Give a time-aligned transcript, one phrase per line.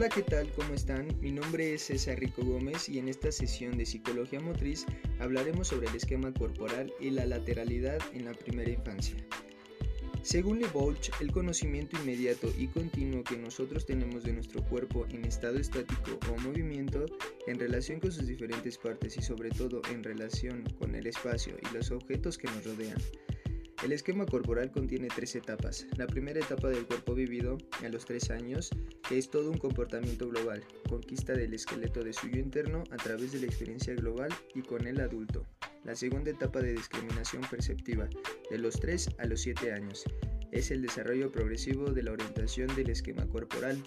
[0.00, 0.50] Hola, ¿qué tal?
[0.52, 1.08] ¿Cómo están?
[1.20, 4.86] Mi nombre es César Rico Gómez y en esta sesión de Psicología Motriz
[5.18, 9.14] hablaremos sobre el esquema corporal y la lateralidad en la primera infancia.
[10.22, 15.58] Según Levolch, el conocimiento inmediato y continuo que nosotros tenemos de nuestro cuerpo en estado
[15.58, 17.04] estático o movimiento
[17.46, 21.74] en relación con sus diferentes partes y sobre todo en relación con el espacio y
[21.74, 22.96] los objetos que nos rodean.
[23.82, 25.86] El esquema corporal contiene tres etapas.
[25.96, 28.68] La primera etapa del cuerpo vivido a los tres años,
[29.08, 33.40] que es todo un comportamiento global, conquista del esqueleto de suyo interno a través de
[33.40, 35.46] la experiencia global y con el adulto.
[35.82, 38.06] La segunda etapa de discriminación perceptiva,
[38.50, 40.04] de los 3 a los 7 años,
[40.52, 43.82] es el desarrollo progresivo de la orientación del esquema corporal.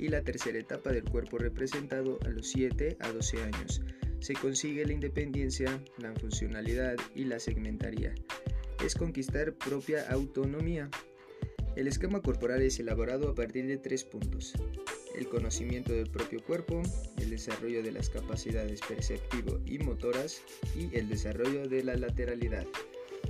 [0.00, 3.82] Y la tercera etapa del cuerpo representado a los 7 a 12 años,
[4.20, 8.14] se consigue la independencia, la funcionalidad y la segmentaría
[8.84, 10.90] es conquistar propia autonomía.
[11.76, 14.54] El esquema corporal es elaborado a partir de tres puntos.
[15.16, 16.82] El conocimiento del propio cuerpo,
[17.18, 20.42] el desarrollo de las capacidades perceptivo y motoras
[20.76, 22.66] y el desarrollo de la lateralidad.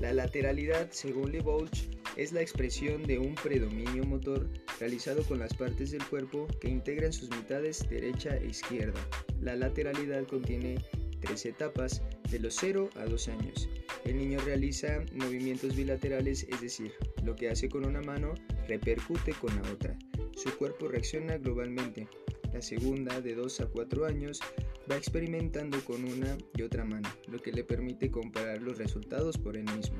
[0.00, 4.48] La lateralidad, según Levolch, es la expresión de un predominio motor
[4.80, 9.00] realizado con las partes del cuerpo que integran sus mitades derecha e izquierda.
[9.40, 10.82] La lateralidad contiene
[11.20, 13.68] tres etapas de los 0 a 2 años.
[14.06, 16.92] El niño realiza movimientos bilaterales, es decir,
[17.24, 18.34] lo que hace con una mano
[18.68, 19.98] repercute con la otra.
[20.36, 22.06] Su cuerpo reacciona globalmente.
[22.52, 24.40] La segunda, de 2 a 4 años,
[24.88, 29.56] va experimentando con una y otra mano, lo que le permite comparar los resultados por
[29.56, 29.98] él mismo.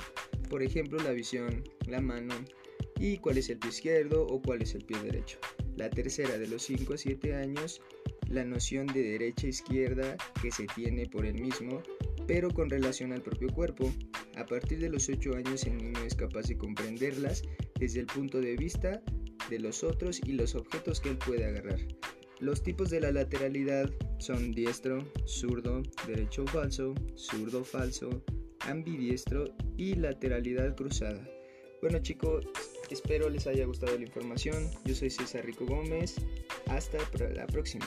[0.49, 2.35] Por ejemplo, la visión, la mano
[3.01, 5.39] y cuál es el pie izquierdo o cuál es el pie derecho.
[5.75, 7.83] La tercera, de los 5 a 7 años,
[8.29, 11.83] la noción de derecha e izquierda que se tiene por él mismo
[12.27, 13.93] pero con relación al propio cuerpo.
[14.37, 17.43] A partir de los 8 años el niño es capaz de comprenderlas
[17.79, 19.03] desde el punto de vista
[19.51, 21.79] de los otros y los objetos que él puede agarrar.
[22.39, 28.23] Los tipos de la lateralidad son diestro, zurdo, derecho falso, zurdo falso,
[28.61, 29.45] ambidiestro
[29.79, 31.27] y lateralidad cruzada.
[31.81, 32.47] Bueno chicos,
[32.91, 34.69] espero les haya gustado la información.
[34.85, 36.17] Yo soy César Rico Gómez.
[36.67, 36.99] Hasta
[37.35, 37.87] la próxima.